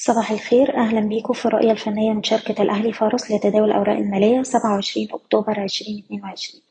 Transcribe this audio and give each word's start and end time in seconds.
صباح 0.00 0.30
الخير 0.30 0.76
أهلا 0.76 1.00
بيكم 1.00 1.32
في 1.32 1.46
الرؤية 1.46 1.70
الفنية 1.72 2.12
من 2.12 2.22
شركة 2.22 2.62
الأهلي 2.62 2.92
فارس 2.92 3.30
لتداول 3.30 3.70
الأوراق 3.70 3.96
المالية 3.96 4.42
سبعة 4.42 4.72
وعشرين 4.74 5.08
أكتوبر 5.12 5.60
عشرين 5.60 6.02
اتنين 6.04 6.22
وعشرين. 6.24 6.62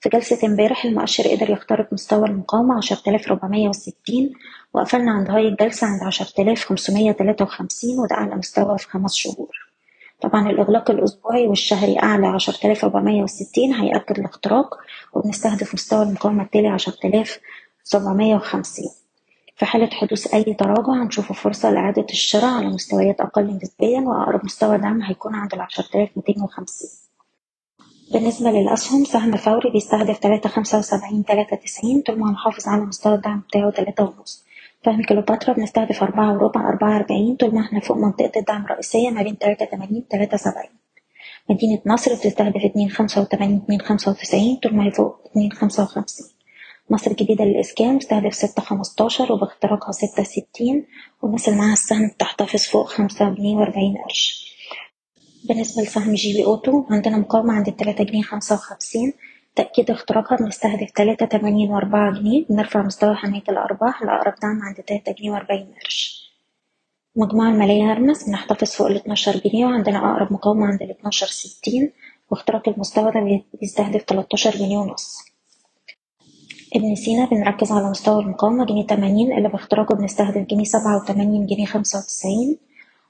في 0.00 0.08
جلسة 0.08 0.46
امبارح 0.46 0.84
المؤشر 0.84 1.28
قدر 1.28 1.50
يخترق 1.50 1.92
مستوى 1.92 2.28
المقاومة 2.28 2.76
عشرة 2.76 3.02
آلاف 3.10 3.28
ربعمية 3.28 3.68
وستين 3.68 4.32
وقفلنا 4.74 5.12
عند 5.12 5.30
هاي 5.30 5.48
الجلسة 5.48 5.86
عند 5.86 6.02
عشرة 6.02 6.42
آلاف 6.42 6.64
خمسمية 6.64 7.12
تلاتة 7.12 7.44
وخمسين 7.44 7.98
وده 7.98 8.14
أعلى 8.16 8.34
مستوى 8.34 8.78
في 8.78 8.88
خمس 8.88 9.14
شهور. 9.14 9.56
طبعا 10.20 10.50
الإغلاق 10.50 10.90
الأسبوعي 10.90 11.46
والشهري 11.46 11.98
أعلى 12.02 12.26
عشرة 12.26 12.66
آلاف 12.66 12.84
ربعمية 12.84 13.22
وستين 13.22 13.74
هيأكد 13.74 14.18
الاختراق 14.18 14.74
وبنستهدف 15.12 15.74
مستوى 15.74 16.02
المقاومة 16.02 16.42
التالي 16.42 16.68
عشرة 16.68 16.98
آلاف 17.04 17.38
سبعمية 17.84 18.34
وخمسين. 18.36 18.90
في 19.56 19.66
حالة 19.66 19.90
حدوث 19.92 20.34
أي 20.34 20.54
تراجع 20.54 21.02
هنشوف 21.02 21.32
فرصة 21.32 21.70
لإعادة 21.70 22.06
الشراء 22.10 22.54
على 22.54 22.66
مستويات 22.66 23.20
أقل 23.20 23.58
نسبيا 23.62 24.00
وأقرب 24.00 24.44
مستوى 24.44 24.78
دعم 24.78 25.02
هيكون 25.02 25.34
عند 25.34 25.50
ميتين 25.94 26.42
وخمسين. 26.42 26.90
بالنسبة 28.12 28.50
للأسهم 28.50 29.04
سهم 29.04 29.36
فوري 29.36 29.70
بيستهدف 29.70 30.18
تلاتة 30.18 30.48
خمسة 30.48 30.78
وسبعين 30.78 31.24
تلاتة 31.24 31.56
تسعين 31.56 32.00
طول 32.02 32.18
ما 32.18 32.26
هو 32.26 32.32
محافظ 32.32 32.68
على 32.68 32.82
مستوى 32.82 33.14
الدعم 33.14 33.40
بتاعه 33.40 33.70
تلاتة 33.70 34.04
ونص. 34.04 34.44
سهم 34.84 35.02
كليوباترا 35.02 35.54
بنستهدف 35.54 36.02
أربعة 36.02 36.32
وربع 36.34 36.68
أربعة 36.68 36.96
أربعين 36.96 37.36
طول 37.36 37.54
ما 37.54 37.60
إحنا 37.60 37.80
فوق 37.80 37.96
منطقة 37.96 38.32
الدعم 38.36 38.64
الرئيسية 38.64 39.10
ما 39.10 39.22
بين 39.22 39.38
تلاتة 39.38 39.64
تمانين 39.64 40.08
تلاتة 40.08 40.36
سبعين. 40.36 40.70
مدينة 41.50 41.78
نصر 41.86 42.14
بتستهدف 42.14 42.64
اتنين 42.64 42.90
خمسة 42.90 43.20
وتمانين 43.20 43.60
اتنين 43.64 43.80
خمسة 43.80 44.10
وتسعين 44.10 44.56
طول 44.56 44.74
ما 44.76 44.84
هي 44.84 44.90
فوق 44.90 45.20
اتنين 45.26 45.52
خمسة 45.52 45.82
وخمسين. 45.82 46.35
مصر 46.90 47.10
الجديدة 47.10 47.44
للإسكان 47.44 47.94
مستهدف 47.96 48.34
ستة 48.34 48.62
خمستاشر 48.62 49.32
وباختراقها 49.32 49.92
ستة 49.92 50.22
ستين 50.22 50.86
والناس 51.22 51.48
اللي 51.48 51.58
معاها 51.60 51.72
السهم 51.72 52.08
بتحتفظ 52.08 52.60
فوق 52.60 52.88
خمسة 52.88 53.30
جنيه 53.34 53.56
وأربعين 53.56 53.96
قرش. 54.04 54.46
بالنسبة 55.48 55.82
لسهم 55.82 56.14
GB 56.14 56.44
Auto 56.44 56.84
عندنا 56.90 57.16
مقاومة 57.18 57.52
عند 57.52 57.68
التلاتة 57.68 58.04
جنيه 58.04 58.22
خمسة 58.22 58.54
وخمسين. 58.54 59.12
تأكيد 59.56 59.90
اختراقها 59.90 60.36
بنستهدف 60.38 60.90
تلاتة 60.90 61.26
تمانين 61.26 61.70
وأربعة 61.70 62.12
جنيه 62.20 62.44
بنرفع 62.50 62.82
مستوى 62.82 63.14
حماية 63.14 63.42
الأرباح 63.48 64.02
لأقرب 64.02 64.34
دعم 64.42 64.62
عند 64.62 64.76
تلاتة 64.76 65.12
جنيه 65.12 65.30
وأربعين 65.30 65.74
قرش. 65.84 66.26
المجموعة 67.16 67.48
المالية 67.48 67.92
هرمس 67.92 68.28
بنحتفظ 68.28 68.70
فوق 68.70 68.86
الاتناشر 68.86 69.36
جنيه 69.36 69.66
وعندنا 69.66 69.98
أقرب 69.98 70.32
مقاومة 70.32 70.66
عند 70.66 70.82
الاتناشر 70.82 71.26
ستين 71.26 71.92
واختراق 72.30 72.68
المستوى 72.68 73.12
ده 73.12 73.42
بيستهدف 73.60 74.02
تلاتاشر 74.02 74.50
جنيه 74.50 74.78
ونص. 74.78 75.25
ابن 76.76 76.94
سينا 76.94 77.24
بنركز 77.24 77.72
على 77.72 77.90
مستوى 77.90 78.22
المقاومة 78.22 78.66
جنيه 78.66 78.86
تمانين 78.86 79.32
اللي 79.38 79.48
باختراقه 79.48 79.94
بنستهدف 79.94 80.46
جنيه 80.46 80.64
سبعة 80.64 80.96
وتمانين 80.96 81.46
جنيه 81.46 81.66
خمسة 81.66 81.98
وتسعين 81.98 82.56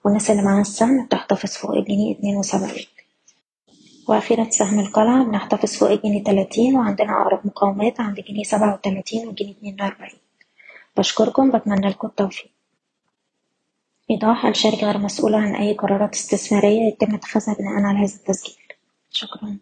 والناس 0.05 0.31
اللي 0.31 0.43
معاها 0.43 0.61
السهم 0.61 1.05
بتحتفظ 1.07 1.51
فوق 1.51 1.71
الجنيه 1.71 2.15
اتنين 2.15 2.37
وسبعين. 2.37 2.87
وأخيرا 4.09 4.51
سهم 4.51 4.81
القلعة 4.81 5.25
بنحتفظ 5.25 5.73
فوق 5.77 5.91
الجنيه 5.91 6.25
تلاتين 6.25 6.77
وعندنا 6.77 7.23
أقرب 7.23 7.41
مقاومات 7.47 8.01
عند 8.01 8.21
جنيه 8.21 8.43
سبعة 8.43 8.75
وتلاتين 8.75 9.29
وجنيه 9.29 9.53
اتنين 9.53 9.77
وأربعين. 9.81 10.19
بشكركم 10.97 11.51
بتمنى 11.51 11.89
لكم 11.89 12.09
التوفيق. 12.09 12.51
إيضاح 14.11 14.47
الشركة 14.47 14.87
غير 14.87 14.99
مسؤولة 14.99 15.39
عن 15.39 15.55
أي 15.55 15.73
قرارات 15.73 16.15
استثمارية 16.15 16.83
يتم 16.89 17.15
اتخاذها 17.15 17.55
بناء 17.55 17.73
على 17.73 17.99
هذا 17.99 18.15
التسجيل. 18.15 18.57
شكرا. 19.11 19.59